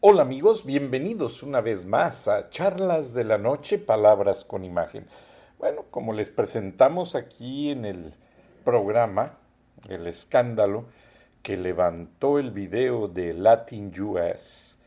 Hola 0.00 0.22
amigos, 0.22 0.66
bienvenidos 0.66 1.42
una 1.42 1.62
vez 1.62 1.86
más 1.86 2.28
a 2.28 2.50
Charlas 2.50 3.14
de 3.14 3.24
la 3.24 3.38
Noche, 3.38 3.78
Palabras 3.78 4.44
con 4.44 4.62
Imagen. 4.62 5.06
Bueno, 5.58 5.86
como 5.90 6.12
les 6.12 6.28
presentamos 6.28 7.14
aquí 7.14 7.70
en 7.70 7.86
el 7.86 8.12
programa, 8.62 9.38
el 9.88 10.06
escándalo 10.06 10.84
que 11.42 11.56
levantó 11.56 12.38
el 12.38 12.50
video 12.50 13.08
de 13.08 13.32
Latin 13.32 13.90
US, 14.02 14.78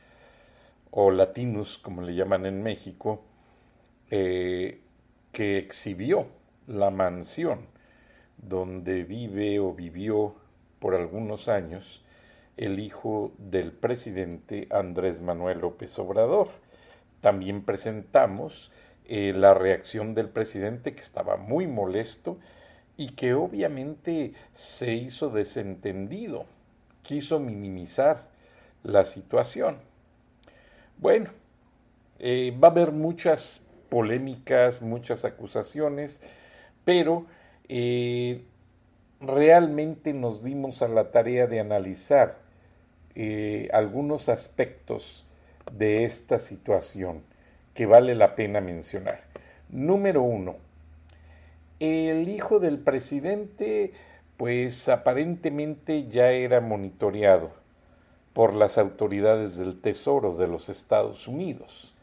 o 0.91 1.09
Latinus 1.09 1.79
como 1.79 2.03
le 2.03 2.13
llaman 2.13 2.45
en 2.45 2.61
México, 2.61 3.23
eh, 4.11 4.79
que 5.31 5.57
exhibió 5.57 6.27
la 6.67 6.91
mansión 6.91 7.65
donde 8.37 9.03
vive 9.05 9.59
o 9.59 9.73
vivió 9.73 10.35
por 10.77 10.93
algunos 10.93 11.47
años 11.47 12.03
el 12.59 12.79
hijo 12.79 13.31
del 13.37 13.71
presidente 13.71 14.67
Andrés 14.69 15.21
Manuel 15.21 15.59
López 15.59 15.97
Obrador. 15.97 16.49
También 17.21 17.63
presentamos 17.63 18.73
eh, 19.05 19.31
la 19.33 19.53
reacción 19.53 20.13
del 20.13 20.27
presidente 20.27 20.93
que 20.93 21.01
estaba 21.01 21.37
muy 21.37 21.67
molesto 21.67 22.37
y 22.97 23.11
que 23.11 23.33
obviamente 23.33 24.33
se 24.51 24.93
hizo 24.93 25.29
desentendido, 25.29 26.47
quiso 27.01 27.39
minimizar 27.39 28.27
la 28.83 29.05
situación. 29.05 29.77
Bueno, 30.97 31.29
eh, 32.19 32.53
va 32.61 32.67
a 32.67 32.71
haber 32.71 32.91
muchas 32.91 33.65
polémicas, 33.87 34.81
muchas 34.81 35.23
acusaciones, 35.23 36.19
pero 36.83 37.25
eh, 37.69 38.43
realmente 39.21 40.13
nos 40.13 40.43
dimos 40.43 40.81
a 40.81 40.89
la 40.89 41.11
tarea 41.11 41.47
de 41.47 41.61
analizar 41.61 42.48
eh, 43.15 43.69
algunos 43.73 44.29
aspectos 44.29 45.25
de 45.71 46.03
esta 46.03 46.39
situación 46.39 47.23
que 47.73 47.85
vale 47.85 48.15
la 48.15 48.35
pena 48.35 48.61
mencionar. 48.61 49.23
Número 49.69 50.21
uno, 50.21 50.57
el 51.79 52.27
hijo 52.27 52.59
del 52.59 52.79
presidente 52.79 53.93
pues 54.39 54.87
aparentemente 54.87 56.07
ya 56.07 56.31
era 56.31 56.61
monitoreado 56.61 57.51
por 58.31 58.53
las 58.53 58.77
autoridades 58.77 59.57
del 59.57 59.81
Tesoro 59.81 60.37
de 60.37 60.47
los 60.47 60.69
Estados 60.69 61.27
Unidos, 61.27 61.93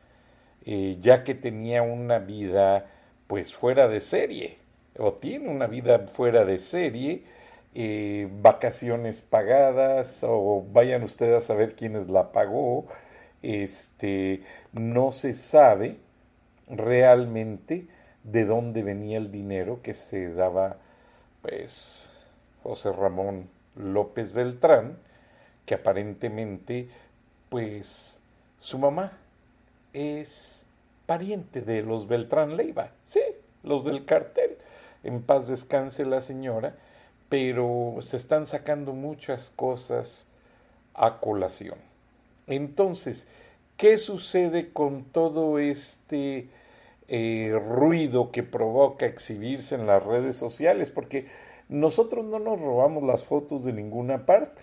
eh, 0.67 0.99
ya 1.01 1.25
que 1.25 1.35
tenía 1.35 1.81
una 1.81 2.19
vida 2.19 2.91
pues 3.27 3.55
fuera 3.55 3.89
de 3.89 4.01
serie, 4.01 4.59
o 4.99 5.15
tiene 5.15 5.49
una 5.49 5.67
vida 5.67 6.09
fuera 6.13 6.45
de 6.45 6.59
serie, 6.59 7.25
eh, 7.79 8.31
vacaciones 8.41 9.21
pagadas 9.21 10.25
o 10.27 10.65
vayan 10.73 11.03
ustedes 11.03 11.37
a 11.37 11.47
saber 11.47 11.75
quiénes 11.75 12.09
la 12.09 12.33
pagó. 12.33 12.87
Este, 13.43 14.41
no 14.73 15.13
se 15.13 15.35
sabe 15.35 15.99
realmente 16.69 17.87
de 18.25 18.47
dónde 18.47 18.83
venía 18.83 19.19
el 19.19 19.31
dinero 19.31 19.81
que 19.83 19.93
se 19.93 20.33
daba 20.33 20.79
pues 21.43 22.09
José 22.63 22.93
Ramón 22.93 23.51
López 23.77 24.33
Beltrán, 24.33 24.97
que 25.67 25.75
aparentemente 25.75 26.89
pues 27.51 28.21
su 28.59 28.79
mamá 28.79 29.19
es 29.93 30.65
pariente 31.05 31.61
de 31.61 31.83
los 31.83 32.09
Beltrán 32.09 32.57
Leiva, 32.57 32.93
sí, 33.05 33.21
los 33.63 33.85
del 33.85 34.07
cartel. 34.07 34.57
En 35.05 35.21
paz 35.21 35.47
descanse 35.47 36.07
la 36.07 36.23
señora, 36.23 36.75
pero 37.29 37.97
se 38.01 38.17
están 38.17 38.47
sacando 38.47 38.93
muchas 38.93 39.51
cosas 39.51 40.27
a 40.95 41.19
colación. 41.21 41.79
Entonces, 42.47 43.27
¿qué 43.77 43.99
sucede 43.99 44.73
con 44.73 45.05
todo 45.05 45.59
este 45.59 46.49
eh, 47.09 47.61
ruido 47.69 48.31
que 48.31 48.43
provoca 48.43 49.07
exhibirse 49.07 49.75
en 49.75 49.87
las 49.87 50.03
redes 50.03 50.37
sociales? 50.37 50.91
Porque 50.91 51.27
nosotros 51.69 52.25
no 52.25 52.39
nos 52.39 52.61
robamos 52.61 53.03
las 53.03 53.25
fotos 53.25 53.65
de 53.65 53.73
ninguna 53.73 54.25
parte. 54.25 54.63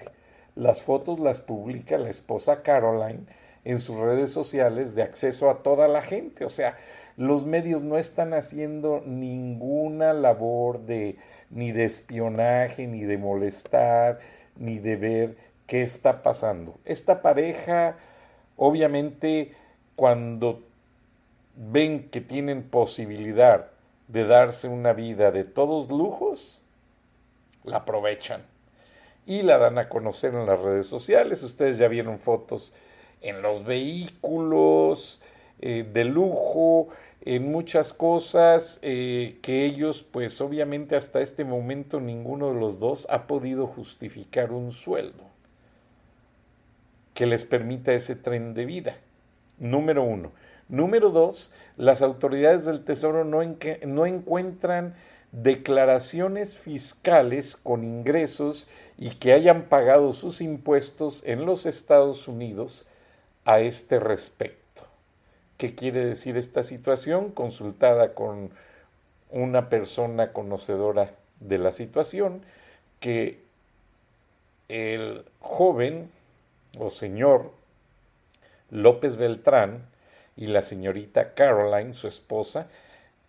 Las 0.55 0.83
fotos 0.83 1.19
las 1.19 1.41
publica 1.41 1.97
la 1.97 2.09
esposa 2.09 2.61
Caroline 2.61 3.25
en 3.65 3.79
sus 3.79 3.97
redes 3.97 4.31
sociales 4.31 4.95
de 4.95 5.03
acceso 5.03 5.49
a 5.49 5.63
toda 5.63 5.87
la 5.87 6.01
gente. 6.01 6.45
O 6.45 6.49
sea, 6.49 6.77
los 7.17 7.45
medios 7.45 7.81
no 7.81 7.97
están 7.97 8.33
haciendo 8.33 9.03
ninguna 9.05 10.13
labor 10.13 10.79
de 10.81 11.17
ni 11.49 11.71
de 11.71 11.85
espionaje, 11.85 12.87
ni 12.87 13.03
de 13.03 13.17
molestar, 13.17 14.19
ni 14.55 14.79
de 14.79 14.95
ver 14.95 15.37
qué 15.67 15.83
está 15.83 16.23
pasando. 16.23 16.79
Esta 16.85 17.21
pareja, 17.21 17.97
obviamente, 18.57 19.53
cuando 19.95 20.63
ven 21.55 22.09
que 22.09 22.21
tienen 22.21 22.63
posibilidad 22.63 23.67
de 24.07 24.25
darse 24.25 24.67
una 24.67 24.93
vida 24.93 25.31
de 25.31 25.43
todos 25.43 25.89
lujos, 25.89 26.61
la 27.63 27.77
aprovechan 27.77 28.41
y 29.25 29.43
la 29.43 29.57
dan 29.57 29.77
a 29.77 29.89
conocer 29.89 30.33
en 30.33 30.45
las 30.45 30.59
redes 30.59 30.87
sociales. 30.87 31.43
Ustedes 31.43 31.77
ya 31.77 31.87
vieron 31.87 32.19
fotos 32.19 32.73
en 33.21 33.41
los 33.41 33.63
vehículos 33.63 35.21
eh, 35.65 35.87
de 35.93 36.03
lujo, 36.03 36.89
en 37.21 37.49
muchas 37.49 37.93
cosas 37.93 38.79
eh, 38.81 39.39
que 39.41 39.63
ellos, 39.63 40.03
pues 40.03 40.41
obviamente 40.41 40.97
hasta 40.97 41.21
este 41.21 41.45
momento 41.45 42.01
ninguno 42.01 42.53
de 42.53 42.59
los 42.59 42.81
dos 42.81 43.07
ha 43.09 43.27
podido 43.27 43.65
justificar 43.65 44.51
un 44.51 44.73
sueldo 44.73 45.23
que 47.13 47.25
les 47.25 47.45
permita 47.45 47.93
ese 47.93 48.17
tren 48.17 48.53
de 48.53 48.65
vida. 48.65 48.97
Número 49.57 50.03
uno. 50.03 50.33
Número 50.67 51.11
dos, 51.11 51.49
las 51.77 52.01
autoridades 52.01 52.65
del 52.65 52.83
Tesoro 52.83 53.23
no, 53.23 53.39
no 53.85 54.05
encuentran 54.05 54.95
declaraciones 55.31 56.57
fiscales 56.57 57.55
con 57.55 57.85
ingresos 57.85 58.67
y 58.97 59.11
que 59.11 59.31
hayan 59.31 59.69
pagado 59.69 60.11
sus 60.11 60.41
impuestos 60.41 61.23
en 61.25 61.45
los 61.45 61.65
Estados 61.65 62.27
Unidos 62.27 62.85
a 63.45 63.61
este 63.61 64.01
respecto. 64.01 64.62
¿Qué 65.57 65.75
quiere 65.75 66.05
decir 66.05 66.37
esta 66.37 66.63
situación? 66.63 67.31
Consultada 67.31 68.13
con 68.13 68.51
una 69.29 69.69
persona 69.69 70.33
conocedora 70.33 71.11
de 71.39 71.57
la 71.57 71.71
situación, 71.71 72.41
que 72.99 73.39
el 74.69 75.25
joven 75.39 76.09
o 76.79 76.89
señor 76.89 77.51
López 78.69 79.17
Beltrán 79.17 79.85
y 80.35 80.47
la 80.47 80.61
señorita 80.61 81.33
Caroline, 81.33 81.93
su 81.93 82.07
esposa, 82.07 82.67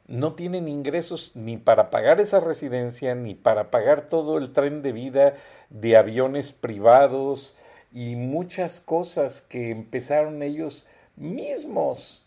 no 0.07 0.35
tienen 0.35 0.69
ingresos 0.69 1.33
ni 1.35 1.57
para 1.57 1.91
pagar 1.91 2.21
esa 2.21 2.41
residencia, 2.41 3.15
ni 3.15 3.35
para 3.35 3.71
pagar 3.71 4.09
todo 4.09 4.39
el 4.39 4.53
tren 4.53 4.83
de 4.83 4.93
vida 4.93 5.35
de 5.71 5.97
aviones 5.97 6.53
privados 6.53 7.55
y 7.93 8.17
muchas 8.17 8.81
cosas 8.81 9.43
que 9.43 9.71
empezaron 9.71 10.43
ellos 10.43 10.87
mismos 11.17 12.25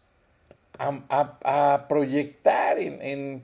a, 0.78 1.86
proyectar 1.90 2.78
en, 2.80 3.44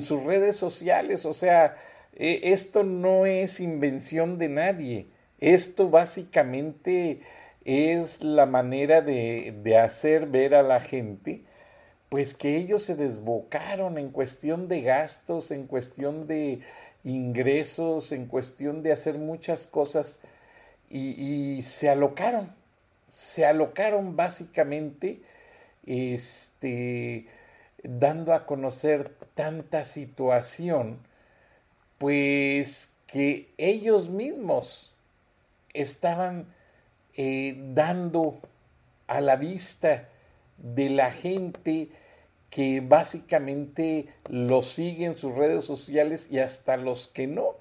sus 0.00 0.22
redes 0.22 0.56
sociales. 0.56 1.26
O 1.26 1.34
sea, 1.34 1.76
e, 2.14 2.52
esto 2.52 2.84
no 2.84 3.26
es 3.26 3.60
invención 3.60 4.38
de 4.38 4.48
nadie. 4.48 5.06
Esto 5.38 5.88
básicamente 5.88 7.22
es 7.64 8.22
la 8.22 8.46
manera 8.46 9.00
de, 9.00 9.54
de 9.62 9.78
hacer 9.78 10.26
ver 10.26 10.54
a 10.54 10.62
la 10.62 10.80
gente 10.80 11.44
pues 12.10 12.34
que 12.34 12.56
ellos 12.56 12.82
se 12.82 12.96
desbocaron 12.96 13.96
en 13.96 14.10
cuestión 14.10 14.66
de 14.66 14.82
gastos, 14.82 15.52
en 15.52 15.68
cuestión 15.68 16.26
de 16.26 16.60
ingresos, 17.04 18.10
en 18.10 18.26
cuestión 18.26 18.82
de 18.82 18.92
hacer 18.92 19.16
muchas 19.16 19.66
cosas 19.66 20.18
y, 20.90 21.62
se 21.62 21.88
alocaron, 21.88 22.52
se 23.10 23.44
alocaron 23.44 24.16
básicamente, 24.16 25.20
este, 25.84 27.26
dando 27.82 28.32
a 28.32 28.46
conocer 28.46 29.14
tanta 29.34 29.84
situación, 29.84 30.98
pues 31.98 32.90
que 33.06 33.52
ellos 33.58 34.08
mismos 34.10 34.94
estaban 35.74 36.46
eh, 37.16 37.56
dando 37.74 38.40
a 39.08 39.20
la 39.20 39.36
vista 39.36 40.08
de 40.56 40.90
la 40.90 41.10
gente 41.10 41.88
que 42.48 42.80
básicamente 42.80 44.06
lo 44.28 44.62
sigue 44.62 45.06
en 45.06 45.16
sus 45.16 45.34
redes 45.34 45.64
sociales 45.64 46.28
y 46.30 46.38
hasta 46.38 46.76
los 46.76 47.08
que 47.08 47.26
no, 47.26 47.56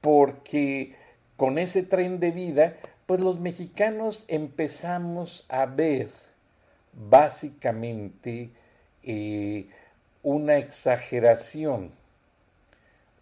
porque 0.00 0.94
con 1.36 1.58
ese 1.58 1.82
tren 1.82 2.20
de 2.20 2.30
vida, 2.32 2.76
pues 3.10 3.18
los 3.18 3.40
mexicanos 3.40 4.24
empezamos 4.28 5.44
a 5.48 5.66
ver 5.66 6.10
básicamente 6.92 8.50
eh, 9.02 9.66
una 10.22 10.58
exageración, 10.58 11.90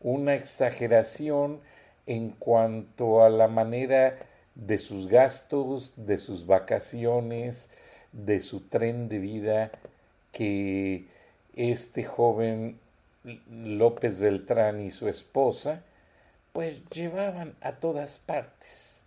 una 0.02 0.34
exageración 0.34 1.60
en 2.04 2.32
cuanto 2.32 3.24
a 3.24 3.30
la 3.30 3.48
manera 3.48 4.18
de 4.54 4.76
sus 4.76 5.08
gastos, 5.08 5.94
de 5.96 6.18
sus 6.18 6.44
vacaciones, 6.44 7.70
de 8.12 8.40
su 8.40 8.60
tren 8.60 9.08
de 9.08 9.18
vida 9.20 9.70
que 10.32 11.06
este 11.56 12.04
joven 12.04 12.78
López 13.24 14.18
Beltrán 14.18 14.82
y 14.82 14.90
su 14.90 15.08
esposa 15.08 15.82
pues 16.52 16.86
llevaban 16.90 17.54
a 17.62 17.76
todas 17.76 18.18
partes. 18.18 18.97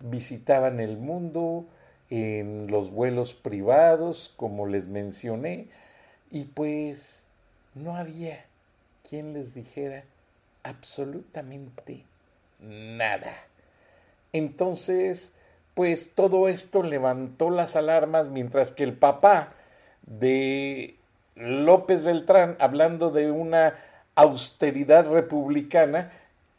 Visitaban 0.00 0.80
el 0.80 0.96
mundo 0.98 1.66
en 2.08 2.66
los 2.68 2.90
vuelos 2.90 3.34
privados, 3.34 4.32
como 4.36 4.66
les 4.66 4.88
mencioné, 4.88 5.68
y 6.30 6.44
pues 6.44 7.26
no 7.74 7.96
había 7.96 8.44
quien 9.08 9.32
les 9.32 9.54
dijera 9.54 10.04
absolutamente 10.62 12.04
nada. 12.60 13.32
Entonces, 14.32 15.32
pues 15.74 16.14
todo 16.14 16.48
esto 16.48 16.82
levantó 16.82 17.50
las 17.50 17.76
alarmas 17.76 18.28
mientras 18.28 18.72
que 18.72 18.84
el 18.84 18.94
papá 18.94 19.50
de 20.02 20.96
López 21.34 22.02
Beltrán, 22.02 22.56
hablando 22.60 23.10
de 23.10 23.30
una 23.30 23.74
austeridad 24.14 25.08
republicana, 25.08 26.12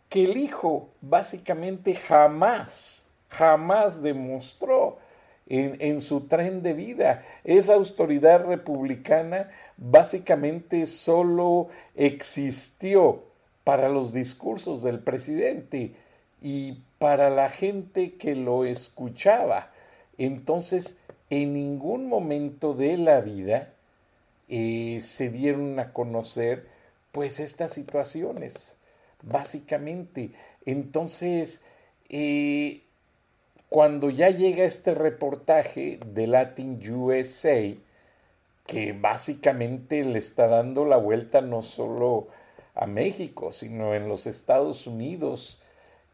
que 0.09 0.25
el 0.25 0.37
hijo 0.37 0.89
básicamente 1.01 1.95
jamás, 1.95 3.00
jamás 3.31 4.01
demostró 4.01 4.99
en, 5.47 6.01
su 6.01 6.21
tren 6.27 6.61
de 6.61 6.73
vida. 6.73 7.25
Esa 7.43 7.73
austeridad 7.73 8.45
republicana 8.45 9.49
básicamente 9.77 10.85
solo 10.85 11.67
existió 11.95 13.23
para 13.63 13.89
los 13.89 14.13
discursos 14.13 14.83
del 14.83 14.99
presidente 14.99 15.95
y 16.41 16.83
para 16.99 17.29
la 17.29 17.49
gente 17.49 18.13
que 18.13 18.35
lo 18.35 18.65
escuchaba. 18.65 19.71
Entonces, 20.17 20.97
en 21.29 21.53
ningún 21.53 22.07
momento 22.07 22.73
de 22.73 22.97
la 22.97 23.21
vida 23.21 23.73
eh, 24.47 24.99
se 25.01 25.29
dieron 25.29 25.79
a 25.79 25.93
conocer 25.93 26.67
pues 27.11 27.39
estas 27.39 27.73
situaciones, 27.73 28.75
básicamente. 29.21 30.31
Entonces, 30.65 31.61
eh, 32.09 32.83
cuando 33.71 34.09
ya 34.09 34.29
llega 34.31 34.65
este 34.65 34.93
reportaje 34.93 35.97
de 36.05 36.27
Latin 36.27 36.77
USA, 36.93 37.73
que 38.67 38.91
básicamente 38.91 40.03
le 40.03 40.19
está 40.19 40.47
dando 40.47 40.83
la 40.83 40.97
vuelta 40.97 41.39
no 41.39 41.61
solo 41.61 42.27
a 42.75 42.85
México, 42.85 43.53
sino 43.53 43.95
en 43.95 44.09
los 44.09 44.27
Estados 44.27 44.87
Unidos 44.87 45.61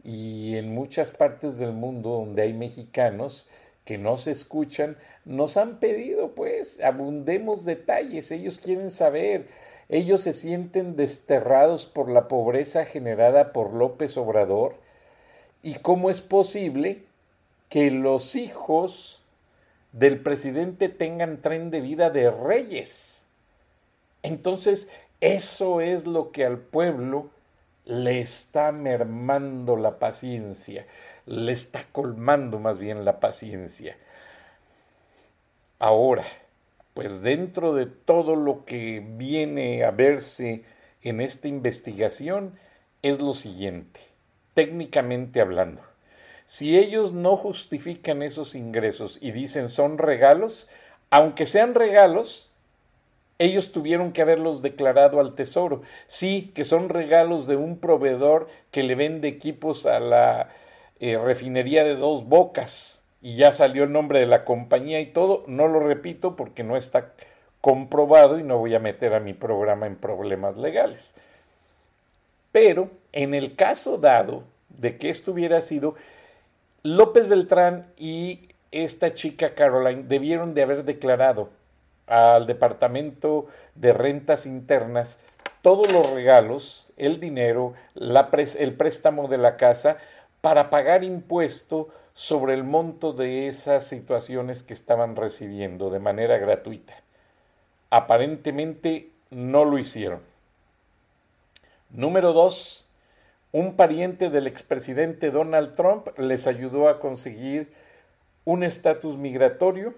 y 0.03 0.55
en 0.55 0.71
muchas 0.71 1.11
partes 1.11 1.57
del 1.57 1.73
mundo 1.73 2.11
donde 2.11 2.43
hay 2.43 2.53
mexicanos, 2.53 3.49
que 3.85 3.97
no 3.97 4.17
se 4.17 4.29
escuchan, 4.29 4.95
nos 5.25 5.57
han 5.57 5.79
pedido, 5.79 6.35
pues, 6.35 6.79
abundemos 6.83 7.65
detalles, 7.65 8.29
ellos 8.29 8.59
quieren 8.59 8.91
saber, 8.91 9.47
ellos 9.89 10.21
se 10.21 10.33
sienten 10.33 10.95
desterrados 10.95 11.87
por 11.87 12.07
la 12.07 12.27
pobreza 12.27 12.85
generada 12.85 13.51
por 13.51 13.73
López 13.73 14.15
Obrador, 14.15 14.75
y 15.63 15.73
cómo 15.79 16.11
es 16.11 16.21
posible 16.21 17.06
que 17.69 17.91
los 17.91 18.35
hijos 18.35 19.23
del 19.91 20.19
presidente 20.19 20.89
tengan 20.89 21.41
tren 21.41 21.69
de 21.69 21.81
vida 21.81 22.09
de 22.09 22.31
reyes. 22.31 23.23
Entonces, 24.23 24.89
eso 25.21 25.81
es 25.81 26.05
lo 26.05 26.31
que 26.31 26.45
al 26.45 26.59
pueblo 26.59 27.29
le 27.85 28.19
está 28.21 28.71
mermando 28.71 29.77
la 29.77 29.97
paciencia 29.97 30.85
le 31.27 31.51
está 31.51 31.83
colmando 31.91 32.57
más 32.57 32.79
bien 32.79 33.05
la 33.05 33.19
paciencia. 33.19 33.97
Ahora, 35.77 36.25
pues 36.93 37.21
dentro 37.21 37.73
de 37.73 37.85
todo 37.85 38.35
lo 38.35 38.65
que 38.65 39.05
viene 39.05 39.83
a 39.83 39.91
verse 39.91 40.63
en 41.03 41.21
esta 41.21 41.47
investigación 41.47 42.57
es 43.03 43.21
lo 43.21 43.35
siguiente, 43.35 43.99
técnicamente 44.55 45.41
hablando. 45.41 45.83
Si 46.47 46.77
ellos 46.77 47.13
no 47.13 47.37
justifican 47.37 48.23
esos 48.23 48.55
ingresos 48.55 49.19
y 49.21 49.31
dicen 49.31 49.69
son 49.69 49.97
regalos, 49.97 50.67
aunque 51.09 51.45
sean 51.45 51.75
regalos, 51.75 52.51
ellos 53.37 53.71
tuvieron 53.71 54.13
que 54.13 54.21
haberlos 54.21 54.61
declarado 54.61 55.19
al 55.19 55.35
tesoro. 55.35 55.83
Sí, 56.07 56.51
que 56.55 56.65
son 56.65 56.89
regalos 56.89 57.45
de 57.47 57.55
un 57.57 57.77
proveedor 57.77 58.47
que 58.71 58.81
le 58.83 58.95
vende 58.95 59.27
equipos 59.27 59.85
a 59.85 59.99
la 59.99 60.49
eh, 60.99 61.17
refinería 61.17 61.83
de 61.83 61.95
dos 61.95 62.25
bocas 62.25 63.03
y 63.21 63.35
ya 63.35 63.51
salió 63.51 63.83
el 63.83 63.91
nombre 63.91 64.19
de 64.19 64.25
la 64.25 64.45
compañía 64.45 64.99
y 65.01 65.07
todo, 65.07 65.43
no 65.47 65.67
lo 65.67 65.79
repito 65.79 66.35
porque 66.35 66.63
no 66.63 66.77
está 66.77 67.13
comprobado 67.61 68.39
y 68.39 68.43
no 68.43 68.57
voy 68.57 68.73
a 68.73 68.79
meter 68.79 69.13
a 69.13 69.19
mi 69.19 69.33
programa 69.33 69.85
en 69.85 69.97
problemas 69.97 70.55
legales. 70.55 71.13
Pero 72.51 72.89
en 73.11 73.33
el 73.33 73.55
caso 73.55 73.97
dado 73.97 74.43
de 74.69 74.97
que 74.97 75.09
esto 75.09 75.31
hubiera 75.31 75.61
sido, 75.61 75.95
López 76.83 77.27
Beltrán 77.27 77.87
y 77.97 78.49
esta 78.71 79.13
chica 79.13 79.55
Caroline 79.55 80.03
debieron 80.03 80.53
de 80.53 80.63
haber 80.63 80.83
declarado 80.85 81.49
al 82.05 82.47
Departamento 82.47 83.47
de 83.75 83.93
Rentas 83.93 84.45
Internas 84.45 85.19
todos 85.61 85.91
los 85.91 86.09
regalos, 86.11 86.87
el 86.95 87.19
dinero, 87.19 87.73
la 87.93 88.29
el 88.31 88.73
préstamo 88.73 89.27
de 89.27 89.37
la 89.37 89.57
casa, 89.57 89.97
para 90.39 90.69
pagar 90.69 91.03
impuesto 91.03 91.89
sobre 92.13 92.53
el 92.53 92.63
monto 92.63 93.13
de 93.13 93.47
esas 93.47 93.85
situaciones 93.85 94.63
que 94.63 94.73
estaban 94.73 95.15
recibiendo 95.15 95.89
de 95.89 95.99
manera 95.99 96.37
gratuita. 96.37 96.93
Aparentemente 97.89 99.11
no 99.29 99.65
lo 99.65 99.77
hicieron. 99.77 100.21
Número 101.89 102.33
dos, 102.33 102.86
un 103.51 103.75
pariente 103.75 104.29
del 104.29 104.47
expresidente 104.47 105.31
Donald 105.31 105.75
Trump 105.75 106.07
les 106.17 106.47
ayudó 106.47 106.89
a 106.89 106.99
conseguir 106.99 107.71
un 108.45 108.63
estatus 108.63 109.17
migratorio 109.17 109.93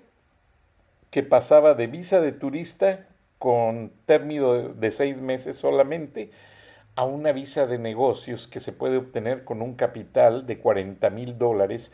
que 1.12 1.24
pasaba 1.24 1.74
de 1.74 1.88
visa 1.88 2.22
de 2.22 2.32
turista 2.32 3.08
con 3.40 3.92
término 4.06 4.54
de 4.54 4.92
seis 4.92 5.22
meses 5.22 5.58
solamente 5.58 6.32
a 6.96 7.06
una 7.06 7.32
visa 7.32 7.66
de 7.66 7.78
negocios 7.78 8.48
que 8.48 8.60
se 8.60 8.74
puede 8.74 8.98
obtener 8.98 9.46
con 9.46 9.62
un 9.62 9.76
capital 9.76 10.46
de 10.46 10.60
40 10.60 11.10
mil 11.10 11.38
dólares 11.38 11.92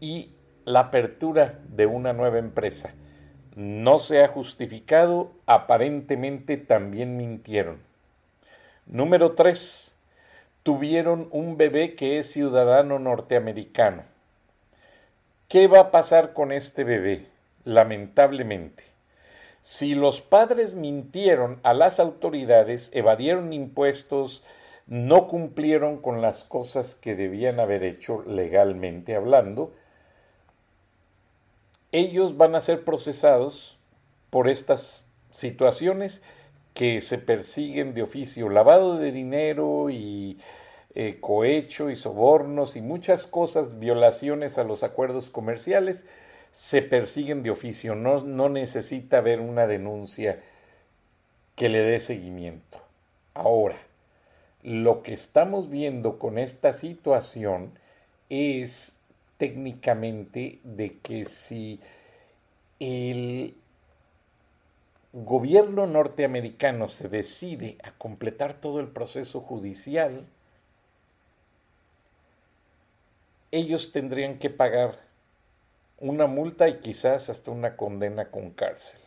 y 0.00 0.32
la 0.64 0.80
apertura 0.80 1.60
de 1.68 1.86
una 1.86 2.12
nueva 2.12 2.38
empresa. 2.38 2.94
No 3.54 3.98
se 3.98 4.22
ha 4.22 4.28
justificado, 4.28 5.32
aparentemente 5.46 6.56
también 6.56 7.16
mintieron. 7.16 7.78
Número 8.86 9.32
3. 9.32 9.95
Tuvieron 10.66 11.28
un 11.30 11.56
bebé 11.56 11.94
que 11.94 12.18
es 12.18 12.30
ciudadano 12.30 12.98
norteamericano. 12.98 14.02
¿Qué 15.48 15.68
va 15.68 15.78
a 15.78 15.90
pasar 15.90 16.34
con 16.34 16.52
este 16.52 16.82
bebé? 16.84 17.28
Lamentablemente 17.64 18.96
si 19.66 19.96
los 19.96 20.20
padres 20.20 20.76
mintieron 20.76 21.58
a 21.64 21.74
las 21.74 21.98
autoridades, 21.98 22.88
evadieron 22.94 23.52
impuestos, 23.52 24.44
no 24.86 25.26
cumplieron 25.26 26.00
con 26.00 26.22
las 26.22 26.44
cosas 26.44 26.94
que 26.94 27.16
debían 27.16 27.58
haber 27.58 27.82
hecho 27.82 28.22
legalmente 28.28 29.16
hablando, 29.16 29.74
ellos 31.90 32.36
van 32.36 32.54
a 32.54 32.60
ser 32.60 32.84
procesados 32.84 33.76
por 34.30 34.48
estas 34.48 35.08
situaciones 35.32 36.22
que 36.76 37.00
se 37.00 37.16
persiguen 37.16 37.94
de 37.94 38.02
oficio, 38.02 38.50
lavado 38.50 38.98
de 38.98 39.10
dinero 39.10 39.88
y 39.88 40.38
eh, 40.94 41.16
cohecho 41.22 41.88
y 41.88 41.96
sobornos 41.96 42.76
y 42.76 42.82
muchas 42.82 43.26
cosas, 43.26 43.78
violaciones 43.78 44.58
a 44.58 44.64
los 44.64 44.82
acuerdos 44.82 45.30
comerciales, 45.30 46.04
se 46.52 46.82
persiguen 46.82 47.42
de 47.42 47.48
oficio, 47.48 47.94
no, 47.94 48.22
no 48.22 48.50
necesita 48.50 49.18
haber 49.18 49.40
una 49.40 49.66
denuncia 49.66 50.42
que 51.54 51.70
le 51.70 51.80
dé 51.80 51.98
seguimiento. 51.98 52.78
Ahora, 53.32 53.76
lo 54.62 55.02
que 55.02 55.14
estamos 55.14 55.70
viendo 55.70 56.18
con 56.18 56.36
esta 56.36 56.74
situación 56.74 57.70
es 58.28 58.98
técnicamente 59.38 60.58
de 60.62 60.98
que 60.98 61.24
si 61.24 61.80
el 62.80 63.54
gobierno 65.24 65.86
norteamericano 65.86 66.90
se 66.90 67.08
decide 67.08 67.78
a 67.82 67.92
completar 67.92 68.52
todo 68.52 68.80
el 68.80 68.88
proceso 68.88 69.40
judicial, 69.40 70.26
ellos 73.50 73.92
tendrían 73.92 74.38
que 74.38 74.50
pagar 74.50 74.98
una 75.98 76.26
multa 76.26 76.68
y 76.68 76.80
quizás 76.80 77.30
hasta 77.30 77.50
una 77.50 77.76
condena 77.76 78.30
con 78.30 78.50
cárcel. 78.50 79.00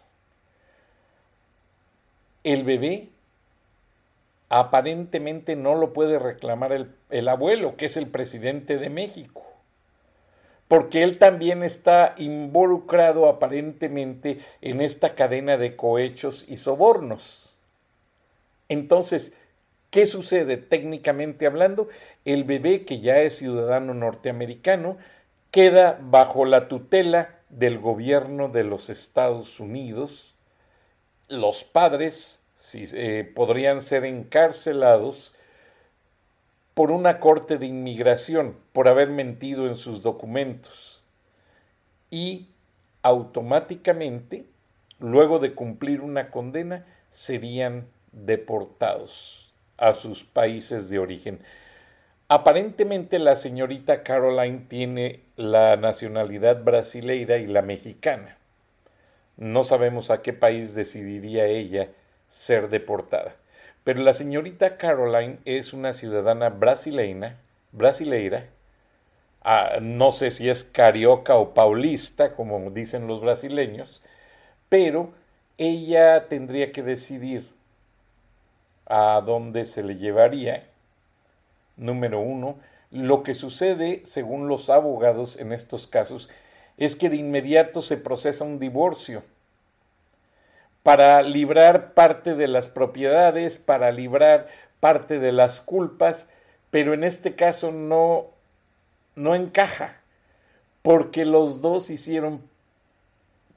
El 2.43 2.63
bebé 2.63 3.09
aparentemente 4.49 5.55
no 5.55 5.75
lo 5.75 5.93
puede 5.93 6.17
reclamar 6.17 6.71
el, 6.71 6.95
el, 7.11 7.27
abuelo, 7.27 7.77
que 7.77 7.85
es 7.85 7.97
el 7.97 8.07
presidente 8.07 8.77
de 8.77 8.89
México, 8.89 9.45
porque 10.69 11.01
él 11.01 11.17
también 11.17 11.63
está 11.63 12.13
involucrado 12.17 13.27
aparentemente 13.27 14.39
en 14.61 14.81
esta 14.81 15.15
cadena 15.15 15.57
de 15.57 15.75
cohechos 15.75 16.45
y 16.47 16.57
sobornos. 16.57 17.55
Entonces, 18.69 19.33
¿qué 19.89 20.05
sucede 20.05 20.57
técnicamente 20.57 21.47
hablando? 21.47 21.89
El 22.23 22.43
bebé, 22.43 22.85
que 22.85 22.99
ya 22.99 23.17
es 23.17 23.37
ciudadano 23.37 23.95
norteamericano, 23.95 24.97
queda 25.49 25.97
bajo 26.03 26.45
la 26.45 26.67
tutela 26.67 27.39
del 27.49 27.79
gobierno 27.79 28.47
de 28.47 28.63
los 28.63 28.91
Estados 28.91 29.59
Unidos. 29.59 30.35
Los 31.27 31.63
padres 31.63 32.43
eh, 32.75 33.31
podrían 33.35 33.81
ser 33.81 34.05
encarcelados 34.05 35.33
por 36.79 36.91
una 36.91 37.19
corte 37.19 37.57
de 37.57 37.65
inmigración 37.65 38.55
por 38.71 38.87
haber 38.87 39.09
mentido 39.09 39.67
en 39.67 39.75
sus 39.75 40.01
documentos 40.01 41.03
y 42.09 42.47
automáticamente, 43.01 44.45
luego 44.97 45.39
de 45.39 45.53
cumplir 45.53 45.99
una 45.99 46.31
condena, 46.31 46.85
serían 47.11 47.85
deportados 48.13 49.51
a 49.77 49.93
sus 49.93 50.23
países 50.23 50.89
de 50.89 50.99
origen. 50.99 51.39
Aparentemente 52.29 53.19
la 53.19 53.35
señorita 53.35 54.01
Caroline 54.01 54.59
tiene 54.69 55.19
la 55.35 55.75
nacionalidad 55.75 56.63
brasileira 56.63 57.39
y 57.39 57.47
la 57.47 57.61
mexicana. 57.61 58.37
No 59.35 59.65
sabemos 59.65 60.11
a 60.11 60.21
qué 60.21 60.31
país 60.31 60.75
decidiría 60.75 61.45
ella 61.45 61.89
ser 62.29 62.69
deportada. 62.69 63.35
Pero 63.89 64.03
la 64.03 64.13
señorita 64.13 64.77
Caroline 64.77 65.39
es 65.45 65.73
una 65.73 65.93
ciudadana 65.93 66.49
brasileña, 66.49 67.37
brasileira, 67.71 68.45
ah, 69.41 69.79
no 69.81 70.11
sé 70.11 70.29
si 70.29 70.47
es 70.47 70.63
carioca 70.63 71.37
o 71.37 71.55
paulista, 71.55 72.35
como 72.35 72.69
dicen 72.69 73.07
los 73.07 73.19
brasileños, 73.19 74.03
pero 74.69 75.09
ella 75.57 76.27
tendría 76.27 76.71
que 76.71 76.83
decidir 76.83 77.49
a 78.85 79.23
dónde 79.25 79.65
se 79.65 79.81
le 79.81 79.95
llevaría 79.95 80.67
número 81.75 82.19
uno, 82.19 82.59
lo 82.91 83.23
que 83.23 83.33
sucede, 83.33 84.03
según 84.05 84.47
los 84.47 84.69
abogados 84.69 85.35
en 85.35 85.51
estos 85.51 85.87
casos, 85.87 86.29
es 86.77 86.95
que 86.95 87.09
de 87.09 87.15
inmediato 87.15 87.81
se 87.81 87.97
procesa 87.97 88.43
un 88.43 88.59
divorcio 88.59 89.23
para 90.89 91.21
librar 91.21 91.93
parte 91.93 92.33
de 92.33 92.47
las 92.47 92.67
propiedades, 92.67 93.59
para 93.59 93.91
librar 93.91 94.47
parte 94.79 95.19
de 95.19 95.31
las 95.31 95.61
culpas, 95.61 96.27
pero 96.71 96.95
en 96.95 97.03
este 97.03 97.35
caso 97.35 97.71
no, 97.71 98.31
no 99.13 99.35
encaja, 99.35 100.01
porque 100.81 101.25
los 101.25 101.61
dos 101.61 101.91
hicieron 101.91 102.41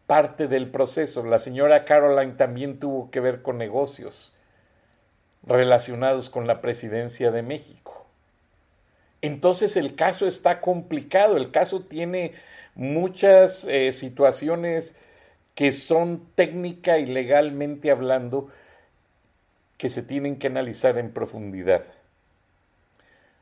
parte 0.06 0.46
del 0.46 0.70
proceso. 0.70 1.24
La 1.24 1.38
señora 1.38 1.86
Caroline 1.86 2.34
también 2.34 2.78
tuvo 2.78 3.10
que 3.10 3.20
ver 3.20 3.40
con 3.40 3.56
negocios 3.56 4.34
relacionados 5.42 6.28
con 6.28 6.46
la 6.46 6.60
presidencia 6.60 7.30
de 7.30 7.40
México 7.40 7.82
entonces 9.22 9.76
el 9.76 9.94
caso 9.94 10.26
está 10.26 10.60
complicado, 10.60 11.36
el 11.36 11.52
caso 11.52 11.82
tiene 11.82 12.32
muchas 12.74 13.64
eh, 13.64 13.92
situaciones 13.92 14.96
que 15.54 15.72
son 15.72 16.26
técnica 16.34 16.98
y 16.98 17.06
legalmente 17.06 17.90
hablando 17.90 18.48
que 19.76 19.90
se 19.90 20.02
tienen 20.02 20.38
que 20.38 20.46
analizar 20.46 20.98
en 20.98 21.12
profundidad. 21.12 21.84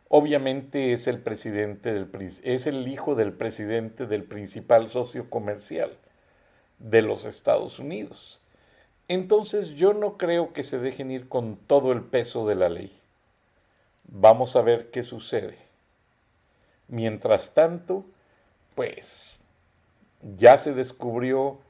Obviamente 0.08 0.92
es 0.92 1.06
el 1.06 1.20
presidente 1.20 1.92
del 1.92 2.08
es 2.42 2.66
el 2.66 2.88
hijo 2.88 3.14
del 3.14 3.32
presidente 3.32 4.06
del 4.06 4.24
principal 4.24 4.88
socio 4.88 5.30
comercial 5.30 5.96
de 6.80 7.02
los 7.02 7.24
Estados 7.24 7.78
Unidos. 7.78 8.40
Entonces 9.06 9.70
yo 9.70 9.92
no 9.92 10.16
creo 10.16 10.52
que 10.52 10.64
se 10.64 10.78
dejen 10.78 11.10
ir 11.10 11.28
con 11.28 11.56
todo 11.56 11.92
el 11.92 12.02
peso 12.02 12.46
de 12.46 12.54
la 12.56 12.68
ley. 12.68 12.96
Vamos 14.04 14.56
a 14.56 14.62
ver 14.62 14.90
qué 14.90 15.02
sucede. 15.02 15.58
Mientras 16.88 17.54
tanto, 17.54 18.04
pues 18.74 19.40
ya 20.38 20.58
se 20.58 20.74
descubrió 20.74 21.60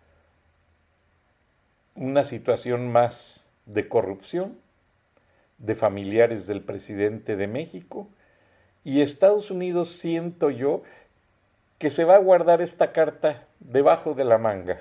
una 2.00 2.24
situación 2.24 2.90
más 2.90 3.44
de 3.66 3.86
corrupción 3.86 4.56
de 5.58 5.74
familiares 5.74 6.46
del 6.46 6.62
presidente 6.62 7.36
de 7.36 7.46
México 7.46 8.08
y 8.84 9.02
Estados 9.02 9.50
Unidos 9.50 9.90
siento 9.90 10.48
yo 10.48 10.82
que 11.78 11.90
se 11.90 12.04
va 12.04 12.14
a 12.14 12.20
guardar 12.20 12.62
esta 12.62 12.92
carta 12.92 13.44
debajo 13.60 14.14
de 14.14 14.24
la 14.24 14.38
manga. 14.38 14.80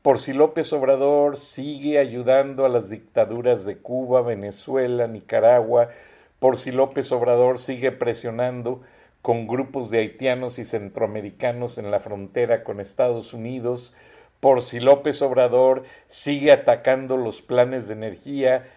Por 0.00 0.18
si 0.18 0.32
López 0.32 0.72
Obrador 0.72 1.36
sigue 1.36 1.98
ayudando 1.98 2.64
a 2.64 2.70
las 2.70 2.88
dictaduras 2.88 3.66
de 3.66 3.76
Cuba, 3.76 4.22
Venezuela, 4.22 5.06
Nicaragua, 5.06 5.90
por 6.38 6.56
si 6.56 6.72
López 6.72 7.12
Obrador 7.12 7.58
sigue 7.58 7.92
presionando 7.92 8.80
con 9.20 9.46
grupos 9.46 9.90
de 9.90 9.98
haitianos 9.98 10.58
y 10.58 10.64
centroamericanos 10.64 11.76
en 11.76 11.90
la 11.90 12.00
frontera 12.00 12.64
con 12.64 12.80
Estados 12.80 13.34
Unidos, 13.34 13.92
por 14.40 14.62
si 14.62 14.80
López 14.80 15.20
Obrador 15.22 15.84
sigue 16.06 16.52
atacando 16.52 17.16
los 17.16 17.42
planes 17.42 17.88
de 17.88 17.94
energía 17.94 18.68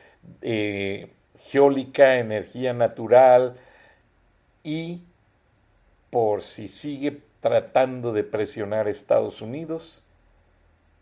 eh, 0.41 1.12
geólica, 1.38 2.18
energía 2.18 2.74
natural, 2.74 3.58
y 4.63 5.01
por 6.10 6.44
si 6.44 6.68
sigue 6.68 7.22
tratando 7.39 8.13
de 8.13 8.24
presionar 8.24 8.88
a 8.88 8.91
Estados 8.91 9.41
Unidos, 9.41 10.03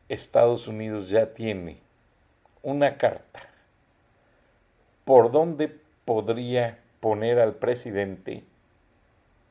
Estados 0.07 0.67
Unidos 0.67 1.09
ya 1.09 1.33
tiene 1.33 1.77
una 2.63 2.97
carta. 2.97 3.41
Por 5.05 5.31
donde 5.31 5.75
podría 6.05 6.79
poner 6.99 7.39
al 7.39 7.55
presidente 7.55 8.43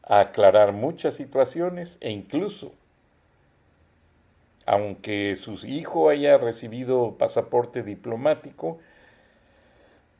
a 0.02 0.20
aclarar 0.20 0.72
muchas 0.72 1.14
situaciones 1.16 1.98
e 2.00 2.10
incluso, 2.10 2.72
aunque 4.68 5.34
su 5.36 5.54
hijo 5.66 6.10
haya 6.10 6.36
recibido 6.36 7.16
pasaporte 7.16 7.82
diplomático, 7.82 8.78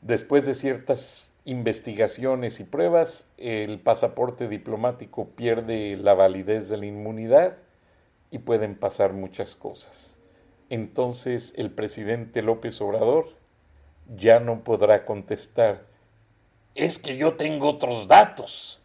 después 0.01 0.47
de 0.47 0.55
ciertas 0.55 1.31
investigaciones 1.45 2.59
y 2.59 2.63
pruebas, 2.63 3.29
el 3.37 3.79
pasaporte 3.79 4.47
diplomático 4.47 5.27
pierde 5.27 5.97
la 5.97 6.15
validez 6.15 6.67
de 6.67 6.77
la 6.77 6.87
inmunidad 6.87 7.57
y 8.31 8.39
pueden 8.39 8.73
pasar 8.73 9.13
muchas 9.13 9.55
cosas. 9.55 10.17
Entonces 10.71 11.53
el 11.55 11.69
presidente 11.69 12.41
López 12.41 12.81
Obrador 12.81 13.27
ya 14.17 14.39
no 14.39 14.63
podrá 14.63 15.05
contestar, 15.05 15.83
es 16.73 16.97
que 16.97 17.17
yo 17.17 17.35
tengo 17.35 17.69
otros 17.69 18.07
datos 18.07 18.81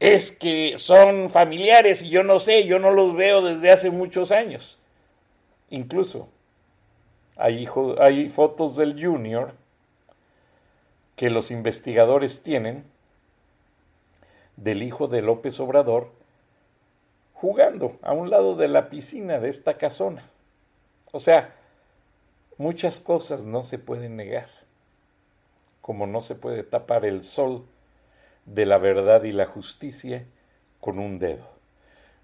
es 0.00 0.32
que 0.32 0.74
son 0.76 1.30
familiares 1.30 2.02
y 2.02 2.10
yo 2.10 2.22
no 2.22 2.38
sé, 2.38 2.64
yo 2.64 2.78
no 2.78 2.90
los 2.90 3.16
veo 3.16 3.42
desde 3.42 3.70
hace 3.70 3.90
muchos 3.90 4.30
años. 4.30 4.78
Incluso 5.74 6.28
hay, 7.36 7.66
fotos 8.28 8.76
del 8.76 8.94
junior 8.94 9.54
que 11.16 11.30
los 11.30 11.50
investigadores 11.50 12.44
tienen 12.44 12.84
del 14.56 14.84
hijo 14.84 15.08
de 15.08 15.20
López 15.20 15.58
Obrador 15.58 16.12
jugando 17.32 17.98
a 18.02 18.12
un 18.12 18.30
lado 18.30 18.54
de 18.54 18.68
la 18.68 18.88
piscina 18.88 19.40
de 19.40 19.48
esta 19.48 19.76
casona. 19.76 20.30
O 21.10 21.18
sea, 21.18 21.56
muchas 22.56 23.00
cosas 23.00 23.42
no 23.42 23.64
se 23.64 23.78
pueden 23.78 24.14
negar, 24.14 24.48
como 25.80 26.06
no 26.06 26.20
se 26.20 26.36
puede 26.36 26.62
tapar 26.62 27.04
el 27.04 27.24
sol 27.24 27.64
de 28.46 28.64
la 28.64 28.78
verdad 28.78 29.24
y 29.24 29.32
la 29.32 29.46
justicia 29.46 30.24
con 30.80 31.00
un 31.00 31.18
dedo. 31.18 31.48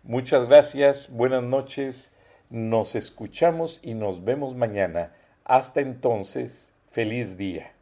Muchas 0.05 0.47
gracias, 0.47 1.11
buenas 1.11 1.43
noches, 1.43 2.13
nos 2.51 2.97
escuchamos 2.97 3.79
y 3.83 3.95
nos 3.95 4.25
vemos 4.25 4.57
mañana. 4.57 5.13
Hasta 5.45 5.81
entonces, 5.81 6.69
feliz 6.91 7.37
día. 7.37 7.73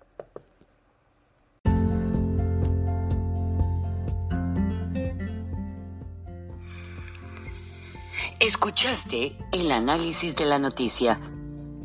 Escuchaste 8.41 9.37
el 9.53 9.73
análisis 9.73 10.37
de 10.37 10.45
la 10.45 10.59
noticia, 10.59 11.19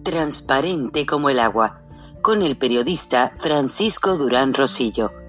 transparente 0.03 1.05
como 1.05 1.29
el 1.29 1.39
agua, 1.39 1.81
con 2.21 2.43
el 2.43 2.57
periodista 2.57 3.33
Francisco 3.35 4.17
Durán 4.17 4.53
Rosillo 4.53 5.22